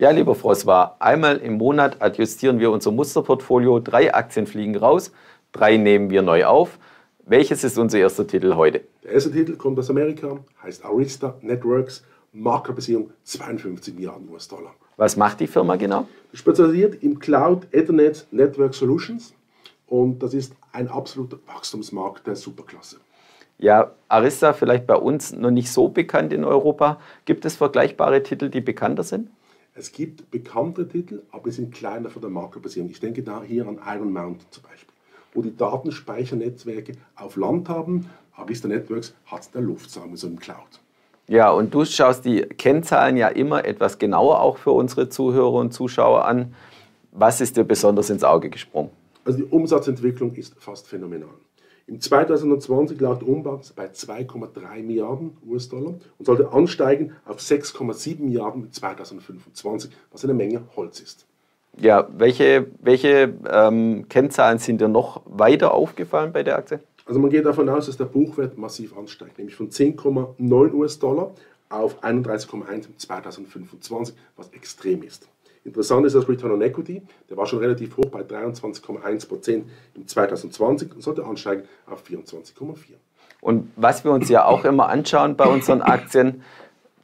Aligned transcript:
Ja, 0.00 0.10
lieber 0.10 0.36
war 0.44 0.96
einmal 1.00 1.38
im 1.38 1.54
Monat 1.54 2.00
adjustieren 2.00 2.60
wir 2.60 2.70
unser 2.70 2.92
Musterportfolio. 2.92 3.80
Drei 3.80 4.14
Aktien 4.14 4.46
fliegen 4.46 4.76
raus, 4.76 5.10
drei 5.50 5.76
nehmen 5.76 6.08
wir 6.08 6.22
neu 6.22 6.44
auf. 6.44 6.78
Welches 7.26 7.64
ist 7.64 7.76
unser 7.78 7.98
erster 7.98 8.24
Titel 8.24 8.54
heute? 8.54 8.82
Der 9.02 9.10
erste 9.10 9.32
Titel 9.32 9.56
kommt 9.56 9.76
aus 9.76 9.90
Amerika, 9.90 10.38
heißt 10.62 10.84
Arista 10.84 11.34
Networks, 11.40 12.04
Marktkapitalisierung 12.32 13.10
52 13.24 13.94
Milliarden 13.96 14.28
US-Dollar. 14.28 14.72
Was 14.98 15.16
macht 15.16 15.40
die 15.40 15.48
Firma 15.48 15.74
genau? 15.74 16.06
Spezialisiert 16.32 17.02
im 17.02 17.18
Cloud 17.18 17.66
Ethernet 17.72 18.28
Network 18.30 18.74
Solutions 18.74 19.34
und 19.88 20.22
das 20.22 20.32
ist 20.32 20.54
ein 20.70 20.86
absoluter 20.86 21.38
Wachstumsmarkt 21.48 22.24
der 22.24 22.36
Superklasse. 22.36 22.98
Ja, 23.58 23.90
Arista 24.06 24.52
vielleicht 24.52 24.86
bei 24.86 24.94
uns 24.94 25.32
noch 25.32 25.50
nicht 25.50 25.72
so 25.72 25.88
bekannt 25.88 26.32
in 26.32 26.44
Europa. 26.44 27.00
Gibt 27.24 27.44
es 27.44 27.56
vergleichbare 27.56 28.22
Titel, 28.22 28.48
die 28.48 28.60
bekannter 28.60 29.02
sind? 29.02 29.28
Es 29.78 29.92
gibt 29.92 30.32
bekannte 30.32 30.88
Titel, 30.88 31.22
aber 31.30 31.44
die 31.44 31.54
sind 31.54 31.72
kleiner 31.72 32.10
von 32.10 32.20
der 32.20 32.32
Marktbasierung. 32.32 32.90
Ich 32.90 32.98
denke 32.98 33.22
da 33.22 33.44
hier 33.44 33.64
an 33.68 33.78
Iron 33.86 34.12
Mountain 34.12 34.46
zum 34.50 34.64
Beispiel, 34.64 34.92
wo 35.32 35.40
die 35.40 35.56
Datenspeichernetzwerke 35.56 36.94
auf 37.14 37.36
Land 37.36 37.68
haben. 37.68 38.10
Arista 38.32 38.66
Networks 38.66 39.14
hat 39.26 39.42
es 39.42 39.46
in 39.46 39.52
der 39.52 39.62
Luft, 39.62 39.88
sagen 39.88 40.10
wir 40.10 40.16
so 40.16 40.26
im 40.26 40.40
Cloud. 40.40 40.80
Ja, 41.28 41.52
und 41.52 41.72
du 41.72 41.84
schaust 41.84 42.24
die 42.24 42.40
Kennzahlen 42.40 43.16
ja 43.16 43.28
immer 43.28 43.64
etwas 43.64 44.00
genauer 44.00 44.40
auch 44.40 44.58
für 44.58 44.72
unsere 44.72 45.10
Zuhörer 45.10 45.52
und 45.52 45.72
Zuschauer 45.72 46.24
an. 46.24 46.56
Was 47.12 47.40
ist 47.40 47.56
dir 47.56 47.62
besonders 47.62 48.10
ins 48.10 48.24
Auge 48.24 48.50
gesprungen? 48.50 48.90
Also 49.24 49.38
die 49.38 49.44
Umsatzentwicklung 49.44 50.34
ist 50.34 50.56
fast 50.58 50.88
phänomenal. 50.88 51.28
Im 51.88 52.02
2020 52.02 53.00
lag 53.00 53.18
der 53.18 53.28
Umsatz 53.28 53.72
bei 53.72 53.86
2,3 53.86 54.82
Milliarden 54.82 55.38
US-Dollar 55.48 55.94
und 56.18 56.24
sollte 56.24 56.52
ansteigen 56.52 57.12
auf 57.24 57.38
6,7 57.38 58.20
Milliarden 58.20 58.70
2025, 58.70 59.90
was 60.12 60.22
eine 60.22 60.34
Menge 60.34 60.60
Holz 60.76 61.00
ist. 61.00 61.24
Ja, 61.80 62.06
welche, 62.14 62.66
welche 62.82 63.32
ähm, 63.50 64.04
Kennzahlen 64.10 64.58
sind 64.58 64.82
dir 64.82 64.88
noch 64.88 65.22
weiter 65.24 65.72
aufgefallen 65.72 66.30
bei 66.32 66.42
der 66.42 66.58
Aktie? 66.58 66.80
Also 67.06 67.20
man 67.20 67.30
geht 67.30 67.46
davon 67.46 67.70
aus, 67.70 67.86
dass 67.86 67.96
der 67.96 68.04
Buchwert 68.04 68.58
massiv 68.58 68.94
ansteigt, 68.94 69.38
nämlich 69.38 69.56
von 69.56 69.70
10,9 69.70 70.74
US-Dollar 70.74 71.30
auf 71.70 72.04
31,1 72.04 72.98
2025, 72.98 74.14
was 74.36 74.50
extrem 74.50 75.02
ist. 75.02 75.26
Interessant 75.68 76.06
ist 76.06 76.14
das 76.14 76.26
Return 76.26 76.52
on 76.52 76.62
Equity, 76.62 77.02
der 77.28 77.36
war 77.36 77.44
schon 77.44 77.58
relativ 77.58 77.94
hoch 77.98 78.06
bei 78.06 78.22
23,1% 78.22 79.62
im 79.94 80.06
2020 80.06 80.94
und 80.94 81.02
sollte 81.02 81.26
ansteigen 81.26 81.64
auf 81.84 82.02
24,4%. 82.04 82.94
Und 83.42 83.70
was 83.76 84.02
wir 84.02 84.12
uns 84.12 84.30
ja 84.30 84.46
auch 84.46 84.64
immer 84.64 84.88
anschauen 84.88 85.36
bei 85.36 85.44
unseren 85.44 85.82
Aktien, 85.82 86.42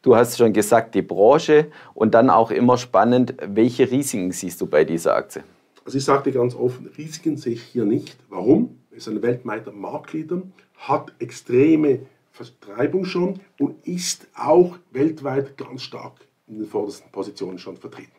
du 0.01 0.17
hast 0.17 0.39
schon 0.39 0.55
gesagt, 0.55 0.95
die 0.95 1.03
Branche 1.03 1.67
und 1.93 2.15
dann 2.15 2.31
auch 2.31 2.51
immer 2.51 2.79
spannend, 2.79 3.35
welche 3.47 3.91
Risiken 3.91 4.33
siehst 4.33 4.63
du 4.63 4.67
bei 4.67 4.85
dieser 4.85 5.15
Aktie? 5.15 5.45
Also 5.85 5.99
ich 5.99 6.05
sagte 6.05 6.33
ganz 6.33 6.55
offen, 6.55 6.91
Risiken 6.97 7.37
sehe 7.37 7.53
ich 7.53 7.63
hier 7.63 7.85
nicht. 7.85 8.17
Warum? 8.31 8.79
Ist 8.93 9.09
ein 9.09 9.21
weltweiter 9.21 9.73
Marktleader, 9.73 10.41
hat 10.79 11.13
extreme 11.19 11.99
Vertreibung 12.33 13.05
schon 13.05 13.41
und 13.61 13.87
ist 13.87 14.27
auch 14.35 14.79
weltweit 14.91 15.59
ganz 15.59 15.83
stark 15.83 16.15
in 16.49 16.61
den 16.61 16.67
vordersten 16.67 17.13
Positionen 17.13 17.59
schon 17.59 17.77
vertreten. 17.77 18.14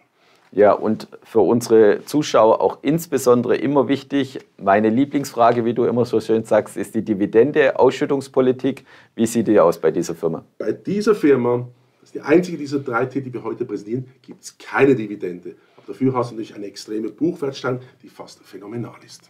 Ja, 0.55 0.71
und 0.71 1.09
für 1.21 1.41
unsere 1.41 2.05
Zuschauer 2.05 2.61
auch 2.61 2.77
insbesondere 2.81 3.57
immer 3.57 3.89
wichtig, 3.89 4.39
meine 4.57 4.89
Lieblingsfrage, 4.89 5.65
wie 5.65 5.73
du 5.73 5.83
immer 5.83 6.05
so 6.05 6.21
schön 6.21 6.45
sagst, 6.45 6.77
ist 6.77 6.95
die 6.95 7.01
Dividende, 7.01 7.77
Ausschüttungspolitik. 7.77 8.85
Wie 9.15 9.25
sieht 9.25 9.49
die 9.49 9.59
aus 9.59 9.77
bei 9.77 9.91
dieser 9.91 10.15
Firma? 10.15 10.45
Bei 10.57 10.71
dieser 10.71 11.13
Firma, 11.13 11.67
das 11.99 12.07
ist 12.07 12.15
die 12.15 12.21
einzige 12.21 12.57
dieser 12.57 12.79
drei 12.79 13.05
Titel, 13.05 13.25
die 13.25 13.33
wir 13.33 13.43
heute 13.43 13.65
präsentieren, 13.65 14.05
gibt 14.21 14.43
es 14.45 14.57
keine 14.57 14.95
Dividende. 14.95 15.55
Aber 15.75 15.87
dafür 15.87 16.13
hast 16.13 16.31
du 16.31 16.35
natürlich 16.35 16.55
eine 16.55 16.67
extreme 16.67 17.09
Buchwertstand, 17.09 17.83
die 18.01 18.07
fast 18.07 18.39
phänomenal 18.45 18.95
ist. 19.05 19.29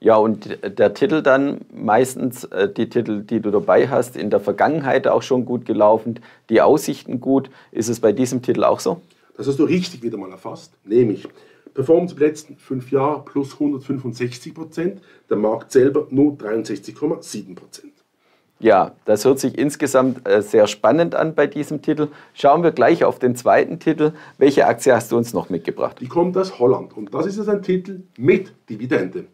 Ja, 0.00 0.16
und 0.16 0.58
der 0.62 0.94
Titel 0.94 1.20
dann 1.20 1.60
meistens, 1.74 2.44
äh, 2.44 2.72
die 2.72 2.88
Titel, 2.88 3.20
die 3.20 3.40
du 3.40 3.50
dabei 3.50 3.88
hast, 3.88 4.16
in 4.16 4.30
der 4.30 4.40
Vergangenheit 4.40 5.08
auch 5.08 5.22
schon 5.22 5.44
gut 5.44 5.66
gelaufen, 5.66 6.20
die 6.48 6.62
Aussichten 6.62 7.20
gut. 7.20 7.50
Ist 7.70 7.90
es 7.90 8.00
bei 8.00 8.12
diesem 8.12 8.40
Titel 8.40 8.64
auch 8.64 8.80
so? 8.80 9.02
Das 9.36 9.48
hast 9.48 9.58
du 9.58 9.64
richtig 9.64 10.02
wieder 10.02 10.16
mal 10.16 10.30
erfasst, 10.30 10.72
nämlich 10.84 11.28
Performance 11.74 12.14
der 12.14 12.28
letzten 12.28 12.56
fünf 12.56 12.92
Jahre 12.92 13.24
plus 13.24 13.54
165 13.54 14.54
Prozent, 14.54 15.00
der 15.28 15.36
Markt 15.36 15.72
selber 15.72 16.06
nur 16.10 16.34
63,7 16.34 17.54
Prozent. 17.56 17.92
Ja, 18.60 18.92
das 19.04 19.24
hört 19.24 19.40
sich 19.40 19.58
insgesamt 19.58 20.26
äh, 20.28 20.40
sehr 20.40 20.68
spannend 20.68 21.16
an 21.16 21.34
bei 21.34 21.48
diesem 21.48 21.82
Titel. 21.82 22.08
Schauen 22.32 22.62
wir 22.62 22.70
gleich 22.70 23.04
auf 23.04 23.18
den 23.18 23.34
zweiten 23.34 23.80
Titel. 23.80 24.12
Welche 24.38 24.66
Aktie 24.66 24.94
hast 24.94 25.10
du 25.10 25.16
uns 25.16 25.34
noch 25.34 25.50
mitgebracht? 25.50 25.98
Die 26.00 26.06
kommt 26.06 26.36
aus 26.38 26.60
Holland 26.60 26.96
und 26.96 27.12
das 27.12 27.26
ist 27.26 27.36
jetzt 27.36 27.48
ein 27.48 27.62
Titel 27.62 28.04
mit 28.16 28.54
Dividende. 28.70 29.24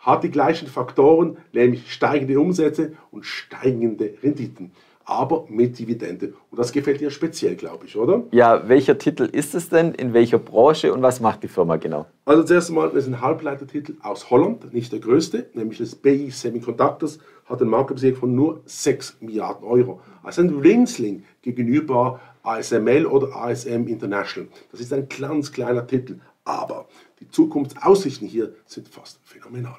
Hat 0.00 0.24
die 0.24 0.30
gleichen 0.30 0.66
Faktoren, 0.66 1.36
nämlich 1.52 1.92
steigende 1.92 2.38
Umsätze 2.38 2.92
und 3.12 3.24
steigende 3.24 4.14
Renditen 4.22 4.72
aber 5.06 5.46
mit 5.48 5.78
Dividende. 5.78 6.34
Und 6.50 6.58
das 6.58 6.72
gefällt 6.72 7.00
dir 7.00 7.10
speziell, 7.10 7.54
glaube 7.54 7.86
ich, 7.86 7.96
oder? 7.96 8.24
Ja, 8.32 8.68
welcher 8.68 8.98
Titel 8.98 9.22
ist 9.22 9.54
es 9.54 9.68
denn? 9.68 9.94
In 9.94 10.12
welcher 10.12 10.38
Branche 10.38 10.92
und 10.92 11.00
was 11.00 11.20
macht 11.20 11.44
die 11.44 11.48
Firma 11.48 11.76
genau? 11.76 12.06
Also 12.24 12.42
zuerst 12.42 12.70
einmal, 12.70 12.88
das 12.88 13.04
ist 13.04 13.08
ein 13.08 13.20
Halbleitertitel 13.20 13.94
aus 14.02 14.30
Holland, 14.30 14.74
nicht 14.74 14.92
der 14.92 14.98
größte, 14.98 15.48
nämlich 15.54 15.78
das 15.78 15.94
BI 15.94 16.30
Semiconductors, 16.30 17.20
hat 17.46 17.60
einen 17.60 17.70
Marktkapitalisierung 17.70 18.20
von 18.20 18.34
nur 18.34 18.60
6 18.66 19.18
Milliarden 19.20 19.64
Euro. 19.64 20.00
Also 20.24 20.42
ein 20.42 20.50
Rinsling 20.50 21.22
gegenüber 21.40 22.20
ASML 22.42 23.06
oder 23.06 23.34
ASM 23.36 23.86
International. 23.86 24.48
Das 24.72 24.80
ist 24.80 24.92
ein 24.92 25.06
ganz 25.08 25.52
kleiner 25.52 25.86
Titel, 25.86 26.18
aber 26.44 26.86
die 27.20 27.28
Zukunftsaussichten 27.28 28.26
hier 28.26 28.54
sind 28.66 28.88
fast 28.88 29.20
phänomenal. 29.22 29.76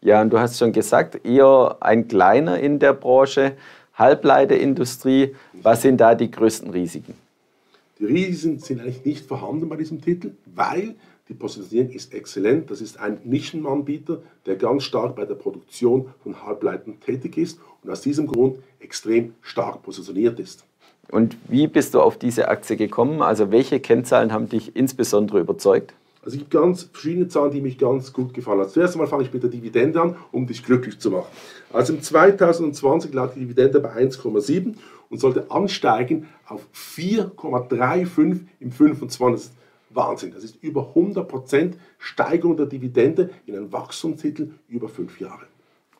Ja, 0.00 0.20
und 0.20 0.30
du 0.30 0.38
hast 0.38 0.58
schon 0.58 0.72
gesagt, 0.72 1.24
eher 1.24 1.76
ein 1.80 2.08
kleiner 2.08 2.58
in 2.58 2.78
der 2.78 2.92
Branche. 2.92 3.56
Halbleiterindustrie. 3.94 5.34
Was 5.62 5.82
sind 5.82 6.00
da 6.00 6.14
die 6.14 6.30
größten 6.30 6.70
Risiken? 6.70 7.14
Die 7.98 8.06
Risiken 8.06 8.58
sind 8.58 8.80
eigentlich 8.80 9.04
nicht 9.04 9.26
vorhanden 9.26 9.68
bei 9.68 9.76
diesem 9.76 10.00
Titel, 10.02 10.32
weil 10.54 10.94
die 11.28 11.34
Positionierung 11.34 11.92
ist 11.92 12.12
exzellent. 12.12 12.70
Das 12.70 12.80
ist 12.80 12.98
ein 12.98 13.18
Nischenanbieter, 13.24 14.20
der 14.46 14.56
ganz 14.56 14.82
stark 14.82 15.16
bei 15.16 15.24
der 15.24 15.36
Produktion 15.36 16.06
von 16.22 16.44
Halbleitern 16.44 17.00
tätig 17.00 17.38
ist 17.38 17.58
und 17.82 17.90
aus 17.90 18.02
diesem 18.02 18.26
Grund 18.26 18.58
extrem 18.80 19.34
stark 19.40 19.82
positioniert 19.82 20.38
ist. 20.38 20.64
Und 21.10 21.36
wie 21.48 21.66
bist 21.66 21.94
du 21.94 22.00
auf 22.00 22.18
diese 22.18 22.48
Aktie 22.48 22.76
gekommen? 22.76 23.22
Also 23.22 23.50
welche 23.50 23.78
Kennzahlen 23.78 24.32
haben 24.32 24.48
dich 24.48 24.74
insbesondere 24.74 25.40
überzeugt? 25.40 25.94
Also 26.24 26.36
es 26.36 26.38
gibt 26.38 26.50
ganz 26.50 26.84
verschiedene 26.84 27.28
Zahlen, 27.28 27.50
die 27.50 27.60
mich 27.60 27.76
ganz 27.76 28.12
gut 28.12 28.32
gefallen 28.32 28.60
haben. 28.60 28.70
Zuerst 28.70 28.94
einmal 28.94 29.08
fange 29.08 29.24
ich 29.24 29.32
mit 29.32 29.42
der 29.42 29.50
Dividende 29.50 30.00
an, 30.00 30.16
um 30.32 30.46
dich 30.46 30.64
glücklich 30.64 30.98
zu 30.98 31.10
machen. 31.10 31.26
Also 31.70 31.92
im 31.92 32.00
2020 32.00 33.12
lag 33.12 33.34
die 33.34 33.40
Dividende 33.40 33.78
bei 33.80 33.92
1,7 33.94 34.74
und 35.10 35.18
sollte 35.18 35.50
ansteigen 35.50 36.26
auf 36.46 36.66
4,35 36.74 38.40
im 38.58 38.72
25. 38.72 39.50
Wahnsinn. 39.90 40.32
Das 40.32 40.44
ist 40.44 40.62
über 40.62 40.94
100% 40.96 41.74
Steigerung 41.98 42.56
der 42.56 42.66
Dividende 42.66 43.30
in 43.46 43.56
einem 43.56 43.72
Wachstumstitel 43.72 44.50
über 44.68 44.88
fünf 44.88 45.20
Jahre. 45.20 45.42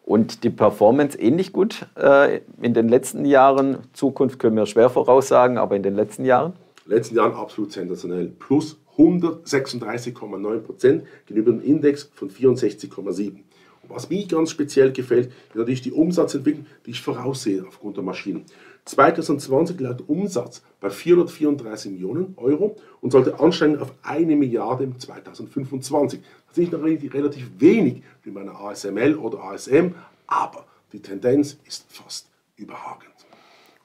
Und 0.05 0.43
die 0.43 0.51
Performance 0.51 1.19
ähnlich 1.19 1.53
gut 1.53 1.87
äh, 1.97 2.41
in 2.61 2.75
den 2.75 2.89
letzten 2.89 3.25
Jahren. 3.25 3.79
Zukunft 3.93 4.39
können 4.39 4.57
wir 4.57 4.67
schwer 4.67 4.91
voraussagen, 4.91 5.59
aber 5.59 5.77
in 5.77 5.83
den 5.83 5.95
letzten 5.95 6.25
Jahren? 6.25 6.55
In 6.85 6.91
den 6.91 6.97
letzten 6.99 7.17
Jahren 7.17 7.35
absolut 7.35 7.73
sensationell. 7.73 8.33
Plus 8.39 8.79
136,9 8.97 10.59
Prozent 10.61 11.05
gegenüber 11.27 11.53
dem 11.53 11.63
Index 11.63 12.11
von 12.15 12.31
64,7. 12.31 13.39
Was 13.89 14.09
mir 14.09 14.27
ganz 14.27 14.51
speziell 14.51 14.93
gefällt, 14.93 15.27
ist 15.27 15.55
natürlich 15.55 15.83
die 15.83 15.93
Umsatzentwicklung, 15.93 16.67
die 16.87 16.93
ich 16.93 17.01
voraussehe 17.01 17.67
aufgrund 17.67 17.97
der 17.97 18.05
Maschinen. 18.05 18.45
2020 18.87 19.81
lag 19.81 19.97
der 19.97 20.09
Umsatz 20.09 20.63
bei 20.81 20.91
434 20.91 21.93
Millionen 21.93 22.35
Euro 22.37 22.77
und 23.01 23.11
sollte 23.13 23.41
ansteigen 23.41 23.79
auf 23.79 23.93
eine 24.03 24.37
Milliarde 24.37 24.85
im 24.85 24.99
2025. 24.99 26.21
Das 26.49 26.59
ist 26.59 26.73
noch 26.73 26.83
relativ 26.83 27.51
wenig 27.59 28.03
wie 28.23 28.31
bei 28.31 28.47
ASML 28.47 29.17
oder 29.17 29.43
ASM, 29.45 29.95
aber 30.27 30.67
die 30.93 31.01
Tendenz 31.01 31.59
ist 31.67 31.87
fast 31.89 32.29
überragend. 32.57 33.14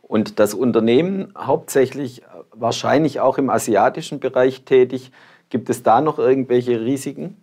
Und 0.10 0.40
das 0.40 0.56
Unternehmen 0.56 1.32
hauptsächlich 1.38 2.24
wahrscheinlich 2.52 3.20
auch 3.20 3.38
im 3.38 3.52
asiatischen 3.52 4.20
Bereich 4.20 4.64
tätig. 4.64 5.12
Gibt 5.50 5.70
es 5.70 5.84
da 5.84 6.02
noch 6.02 6.18
irgendwelche 6.18 6.82
Risiken? 6.82 7.38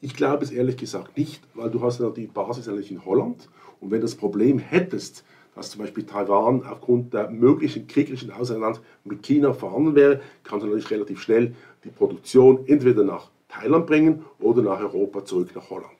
Ich 0.00 0.16
glaube 0.16 0.42
es 0.42 0.50
ehrlich 0.50 0.78
gesagt 0.78 1.18
nicht, 1.18 1.42
weil 1.52 1.68
du 1.70 1.82
hast 1.82 2.00
ja 2.00 2.08
die 2.08 2.26
Basis 2.26 2.68
eigentlich 2.68 2.90
in 2.90 3.04
Holland. 3.04 3.50
Und 3.80 3.90
wenn 3.90 4.00
du 4.00 4.06
das 4.06 4.14
Problem 4.14 4.58
hättest, 4.58 5.24
dass 5.54 5.72
zum 5.72 5.82
Beispiel 5.82 6.06
Taiwan 6.06 6.64
aufgrund 6.64 7.12
der 7.12 7.28
möglichen 7.28 7.86
kriegerischen 7.86 8.30
Auseinandersetzung 8.30 8.86
mit 9.04 9.22
China 9.22 9.52
vorhanden 9.52 9.94
wäre, 9.94 10.22
kannst 10.42 10.64
du 10.64 10.68
natürlich 10.68 10.90
relativ 10.90 11.20
schnell 11.20 11.54
die 11.84 11.90
Produktion 11.90 12.66
entweder 12.66 13.04
nach 13.04 13.28
Thailand 13.46 13.86
bringen 13.86 14.24
oder 14.38 14.62
nach 14.62 14.80
Europa 14.80 15.22
zurück 15.26 15.50
nach 15.54 15.68
Holland. 15.68 15.99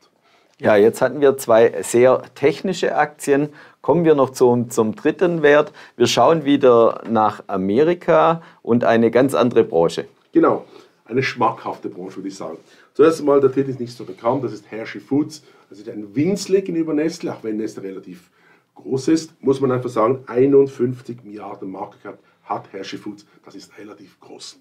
Ja, 0.61 0.77
jetzt 0.77 1.01
hatten 1.01 1.23
wir 1.23 1.39
zwei 1.39 1.83
sehr 1.83 2.23
technische 2.35 2.95
Aktien. 2.95 3.49
Kommen 3.81 4.05
wir 4.05 4.15
noch 4.15 4.29
zum, 4.29 4.69
zum 4.69 4.95
dritten 4.95 5.41
Wert. 5.41 5.73
Wir 5.97 6.07
schauen 6.07 6.45
wieder 6.45 7.03
nach 7.09 7.43
Amerika 7.47 8.43
und 8.61 8.85
eine 8.85 9.11
ganz 9.11 9.33
andere 9.33 9.65
Branche. 9.65 10.07
Genau, 10.33 10.67
eine 11.07 11.23
schmackhafte 11.23 11.89
Branche, 11.89 12.17
würde 12.17 12.29
ich 12.29 12.37
sagen. 12.37 12.59
Zuerst 12.93 13.21
einmal, 13.21 13.41
der 13.41 13.51
Titel 13.51 13.71
ist 13.71 13.81
nicht 13.81 13.97
so 13.97 14.05
bekannt, 14.05 14.45
das 14.45 14.53
ist 14.53 14.71
Hershey 14.71 15.01
Foods. 15.01 15.43
Das 15.71 15.79
ist 15.79 15.89
ein 15.89 16.15
Winzle 16.15 16.61
gegenüber 16.61 16.93
Nestle, 16.93 17.33
auch 17.33 17.43
wenn 17.43 17.57
Nestle 17.57 17.83
relativ 17.83 18.31
groß 18.75 19.09
ist, 19.09 19.33
muss 19.43 19.63
man 19.63 19.73
einfach 19.73 19.89
sagen, 19.89 20.25
51 20.27 21.25
Milliarden 21.25 21.71
Market 21.71 22.03
Cap 22.03 22.19
hat 22.45 22.71
Hershey 22.71 22.99
Foods. 22.99 23.25
Das 23.47 23.55
ist 23.55 23.79
relativ 23.79 24.21
groß. 24.21 24.59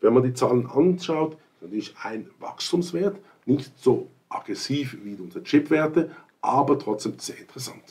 Wenn 0.00 0.14
man 0.14 0.22
die 0.22 0.32
Zahlen 0.32 0.70
anschaut, 0.70 1.36
natürlich 1.60 1.92
ein 2.04 2.30
Wachstumswert, 2.38 3.16
nicht 3.46 3.72
so 3.76 4.06
aggressiv 4.30 4.96
wie 5.04 5.16
unsere 5.20 5.44
Chipwerte, 5.44 6.10
aber 6.40 6.78
trotzdem 6.78 7.14
sehr 7.18 7.38
interessant. 7.38 7.82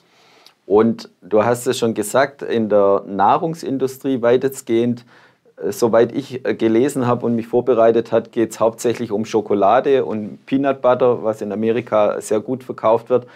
Und 0.66 1.10
du 1.22 1.44
hast 1.44 1.68
es 1.68 1.78
schon 1.78 1.94
gesagt, 1.94 2.42
in 2.42 2.70
der 2.70 3.04
Nahrungsindustrie 3.08 4.22
weitestgehend, 4.22 5.04
äh, 5.58 5.72
soweit 5.72 6.12
ich 6.14 6.46
äh, 6.46 6.56
gelesen 6.56 7.08
habe 7.08 7.26
und 7.26 7.36
mich 7.36 7.48
vorbereitet 7.48 8.12
habe, 8.12 8.30
geht 8.30 8.52
es 8.52 8.60
hauptsächlich 8.60 9.12
um 9.12 9.26
Schokolade 9.26 10.06
und 10.06 10.46
Peanut 10.46 10.82
Butter, 10.82 11.24
was 11.24 11.42
in 11.42 11.52
Amerika 11.52 12.22
sehr 12.22 12.40
gut 12.40 12.64
verkauft 12.64 13.10
wird. 13.10 13.28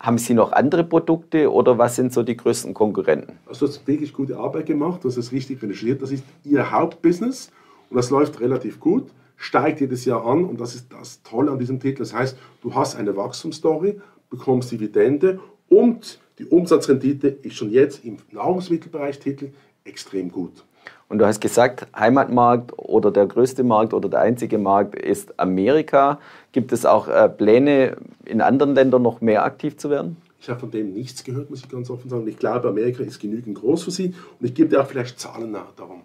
Haben 0.00 0.18
Sie 0.18 0.34
noch 0.34 0.50
andere 0.50 0.82
Produkte 0.82 1.52
oder 1.52 1.78
was 1.78 1.94
sind 1.94 2.12
so 2.12 2.24
die 2.24 2.36
größten 2.36 2.74
Konkurrenten? 2.74 3.38
Also 3.46 3.66
du 3.66 3.72
hast 3.72 3.86
wirklich 3.86 4.12
gute 4.12 4.36
Arbeit 4.36 4.66
gemacht, 4.66 5.04
du 5.04 5.08
hast 5.08 5.16
es 5.16 5.30
richtig 5.30 5.62
recherchiert. 5.62 6.02
Das 6.02 6.10
ist 6.10 6.24
Ihr 6.44 6.72
Hauptbusiness 6.72 7.52
und 7.90 7.96
das 7.96 8.10
läuft 8.10 8.40
relativ 8.40 8.80
gut, 8.80 9.08
steigt 9.42 9.80
jedes 9.80 10.04
Jahr 10.04 10.24
an 10.24 10.44
und 10.44 10.60
das 10.60 10.74
ist 10.74 10.92
das 10.92 11.22
Tolle 11.24 11.50
an 11.50 11.58
diesem 11.58 11.80
Titel. 11.80 11.98
Das 11.98 12.14
heißt, 12.14 12.38
du 12.62 12.74
hast 12.74 12.94
eine 12.94 13.16
Wachstumsstory, 13.16 14.00
bekommst 14.30 14.70
Dividende 14.70 15.40
und 15.68 16.20
die 16.38 16.46
Umsatzrendite 16.46 17.28
ist 17.28 17.56
schon 17.56 17.70
jetzt 17.70 18.04
im 18.04 18.18
Nahrungsmittelbereich 18.30 19.18
Titel 19.18 19.50
extrem 19.84 20.30
gut. 20.30 20.64
Und 21.08 21.18
du 21.18 21.26
hast 21.26 21.40
gesagt, 21.40 21.88
Heimatmarkt 21.94 22.72
oder 22.78 23.10
der 23.10 23.26
größte 23.26 23.64
Markt 23.64 23.92
oder 23.92 24.08
der 24.08 24.20
einzige 24.20 24.58
Markt 24.58 24.94
ist 24.94 25.38
Amerika. 25.38 26.20
Gibt 26.52 26.72
es 26.72 26.86
auch 26.86 27.08
äh, 27.08 27.28
Pläne, 27.28 27.96
in 28.24 28.40
anderen 28.40 28.74
Ländern 28.74 29.02
noch 29.02 29.20
mehr 29.20 29.44
aktiv 29.44 29.76
zu 29.76 29.90
werden? 29.90 30.16
Ich 30.40 30.48
habe 30.48 30.60
von 30.60 30.70
dem 30.70 30.92
nichts 30.92 31.24
gehört, 31.24 31.50
muss 31.50 31.60
ich 31.60 31.68
ganz 31.68 31.90
offen 31.90 32.08
sagen. 32.08 32.26
Ich 32.28 32.38
glaube, 32.38 32.68
Amerika 32.68 33.02
ist 33.02 33.20
genügend 33.20 33.58
groß 33.58 33.82
für 33.82 33.90
sie 33.90 34.14
und 34.38 34.46
ich 34.46 34.54
gebe 34.54 34.68
dir 34.68 34.80
auch 34.80 34.86
vielleicht 34.86 35.18
Zahlen 35.18 35.52
darum. 35.76 36.02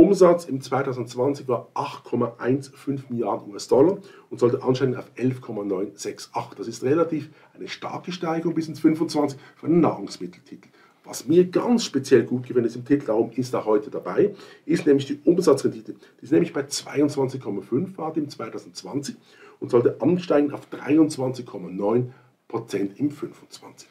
Umsatz 0.00 0.46
im 0.46 0.62
2020 0.62 1.46
war 1.46 1.68
8,15 1.74 3.02
Milliarden 3.10 3.52
US-Dollar 3.52 3.98
und 4.30 4.40
sollte 4.40 4.62
anscheinend 4.62 4.96
auf 4.96 5.10
11,968. 5.14 6.30
Das 6.56 6.68
ist 6.68 6.82
relativ 6.82 7.28
eine 7.52 7.68
starke 7.68 8.10
Steigerung 8.10 8.54
bis 8.54 8.66
ins 8.66 8.80
25 8.80 9.38
für 9.56 9.66
einen 9.66 9.80
Nahrungsmitteltitel. 9.80 10.70
Was 11.04 11.28
mir 11.28 11.44
ganz 11.44 11.84
speziell 11.84 12.24
gut 12.24 12.46
gefällt 12.46 12.64
ist 12.64 12.76
im 12.76 12.86
Titel, 12.86 13.04
darum 13.08 13.30
ist 13.32 13.52
er 13.52 13.66
heute 13.66 13.90
dabei, 13.90 14.34
ist 14.64 14.86
nämlich 14.86 15.04
die 15.04 15.20
Umsatzrendite. 15.22 15.92
Die 15.92 16.24
ist 16.24 16.32
nämlich 16.32 16.54
bei 16.54 16.62
22,5 16.62 17.94
Grad 17.94 18.16
im 18.16 18.30
2020 18.30 19.16
und 19.60 19.70
sollte 19.70 20.00
ansteigen 20.00 20.54
auf 20.54 20.62
23,9 20.72 22.06
Prozent 22.48 22.98
im 22.98 23.10
25. 23.10 23.86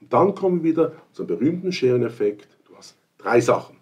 Und 0.00 0.12
dann 0.12 0.34
kommen 0.34 0.64
wir 0.64 0.70
wieder 0.70 0.92
zum 1.12 1.28
berühmten 1.28 1.70
Schereneffekt. 1.70 2.48
Du 2.64 2.76
hast 2.76 2.96
drei 3.16 3.40
Sachen. 3.40 3.81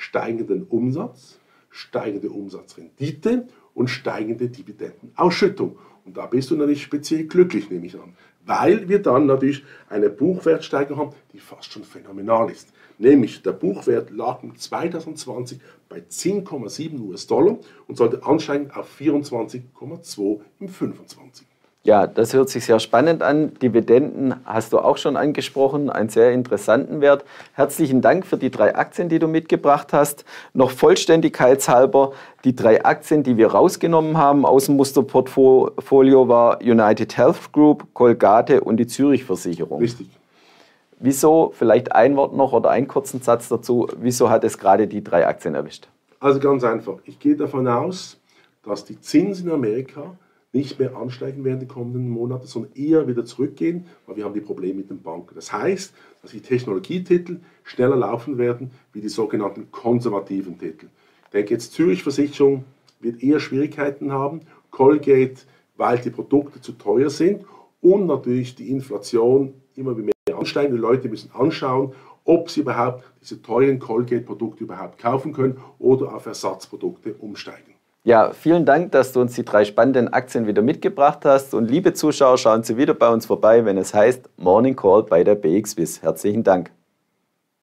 Steigenden 0.00 0.64
Umsatz, 0.64 1.38
steigende 1.68 2.30
Umsatzrendite 2.30 3.46
und 3.74 3.88
steigende 3.88 4.48
Dividendenausschüttung. 4.48 5.78
Und 6.06 6.16
da 6.16 6.24
bist 6.26 6.50
du 6.50 6.56
natürlich 6.56 6.82
speziell 6.82 7.24
glücklich, 7.24 7.70
nehme 7.70 7.86
ich 7.86 7.94
an 7.94 8.14
weil 8.46 8.88
wir 8.88 9.00
dann 9.00 9.26
natürlich 9.26 9.64
eine 9.88 10.10
Buchwertsteigerung 10.10 10.98
haben, 10.98 11.16
die 11.32 11.38
fast 11.38 11.72
schon 11.72 11.84
phänomenal 11.84 12.50
ist. 12.50 12.72
Nämlich 12.98 13.42
der 13.42 13.52
Buchwert 13.52 14.10
lag 14.10 14.42
im 14.42 14.56
2020 14.56 15.60
bei 15.88 15.98
10,7 15.98 17.00
US-Dollar 17.00 17.58
und 17.86 17.96
sollte 17.96 18.24
ansteigen 18.24 18.70
auf 18.72 18.88
24,2 18.98 20.40
im 20.58 20.68
25. 20.68 21.46
Ja, 21.82 22.06
das 22.06 22.34
hört 22.34 22.50
sich 22.50 22.66
sehr 22.66 22.78
spannend 22.78 23.22
an. 23.22 23.54
Dividenden 23.54 24.34
hast 24.44 24.74
du 24.74 24.80
auch 24.80 24.98
schon 24.98 25.16
angesprochen, 25.16 25.88
einen 25.88 26.10
sehr 26.10 26.30
interessanten 26.32 27.00
Wert. 27.00 27.24
Herzlichen 27.54 28.02
Dank 28.02 28.26
für 28.26 28.36
die 28.36 28.50
drei 28.50 28.76
Aktien, 28.76 29.08
die 29.08 29.18
du 29.18 29.26
mitgebracht 29.26 29.94
hast. 29.94 30.26
Noch 30.52 30.72
vollständigkeitshalber, 30.72 32.12
die 32.44 32.54
drei 32.54 32.84
Aktien, 32.84 33.22
die 33.22 33.38
wir 33.38 33.52
rausgenommen 33.52 34.18
haben 34.18 34.44
aus 34.44 34.66
dem 34.66 34.76
Musterportfolio, 34.76 36.28
war 36.28 36.60
United 36.60 37.16
Health 37.16 37.50
Group, 37.50 37.86
Colgate 37.94 38.60
und 38.60 38.76
die 38.76 38.86
Zürich 38.86 39.24
Versicherung. 39.24 39.80
Richtig. 39.80 40.10
Wieso, 40.98 41.50
vielleicht 41.56 41.92
ein 41.92 42.14
Wort 42.14 42.36
noch 42.36 42.52
oder 42.52 42.68
einen 42.68 42.88
kurzen 42.88 43.22
Satz 43.22 43.48
dazu, 43.48 43.88
wieso 43.96 44.28
hat 44.28 44.44
es 44.44 44.58
gerade 44.58 44.86
die 44.86 45.02
drei 45.02 45.26
Aktien 45.26 45.54
erwischt? 45.54 45.88
Also 46.20 46.40
ganz 46.40 46.62
einfach. 46.62 46.98
Ich 47.04 47.18
gehe 47.18 47.36
davon 47.36 47.66
aus, 47.66 48.20
dass 48.62 48.84
die 48.84 49.00
Zinsen 49.00 49.48
in 49.48 49.54
Amerika 49.54 50.14
nicht 50.52 50.78
mehr 50.78 50.96
ansteigen 50.96 51.44
werden 51.44 51.60
die 51.60 51.66
kommenden 51.66 52.08
Monate, 52.08 52.46
sondern 52.46 52.72
eher 52.74 53.06
wieder 53.06 53.24
zurückgehen, 53.24 53.86
weil 54.06 54.16
wir 54.16 54.24
haben 54.24 54.34
die 54.34 54.40
Probleme 54.40 54.78
mit 54.78 54.90
den 54.90 55.00
Banken. 55.00 55.34
Das 55.34 55.52
heißt, 55.52 55.94
dass 56.22 56.32
die 56.32 56.40
Technologietitel 56.40 57.38
schneller 57.62 57.96
laufen 57.96 58.36
werden 58.36 58.72
wie 58.92 59.00
die 59.00 59.08
sogenannten 59.08 59.70
konservativen 59.70 60.58
Titel. 60.58 60.88
Ich 61.24 61.30
denke 61.30 61.54
jetzt 61.54 61.72
Zürich 61.72 62.02
Versicherung 62.02 62.64
wird 62.98 63.22
eher 63.22 63.40
Schwierigkeiten 63.40 64.12
haben, 64.12 64.40
Colgate, 64.70 65.46
weil 65.76 65.98
die 65.98 66.10
Produkte 66.10 66.60
zu 66.60 66.72
teuer 66.72 67.10
sind 67.10 67.44
und 67.80 68.06
natürlich 68.06 68.54
die 68.56 68.70
Inflation 68.70 69.54
immer 69.74 69.94
mehr 69.94 70.12
ansteigen. 70.36 70.74
Die 70.74 70.80
Leute 70.80 71.08
müssen 71.08 71.30
anschauen, 71.32 71.94
ob 72.24 72.50
sie 72.50 72.60
überhaupt 72.60 73.04
diese 73.20 73.40
teuren 73.40 73.78
Colgate-Produkte 73.78 74.64
überhaupt 74.64 74.98
kaufen 74.98 75.32
können 75.32 75.58
oder 75.78 76.14
auf 76.14 76.26
Ersatzprodukte 76.26 77.14
umsteigen. 77.14 77.69
Ja, 78.02 78.32
vielen 78.32 78.64
Dank, 78.64 78.92
dass 78.92 79.12
du 79.12 79.20
uns 79.20 79.34
die 79.34 79.44
drei 79.44 79.64
spannenden 79.66 80.08
Aktien 80.08 80.46
wieder 80.46 80.62
mitgebracht 80.62 81.24
hast. 81.26 81.52
Und 81.52 81.70
liebe 81.70 81.92
Zuschauer, 81.92 82.38
schauen 82.38 82.62
Sie 82.62 82.78
wieder 82.78 82.94
bei 82.94 83.10
uns 83.10 83.26
vorbei, 83.26 83.66
wenn 83.66 83.76
es 83.76 83.92
heißt 83.92 84.30
Morning 84.38 84.74
Call 84.74 85.02
bei 85.02 85.22
der 85.22 85.34
BXWIS. 85.34 86.00
Herzlichen 86.00 86.42
Dank. 86.42 86.70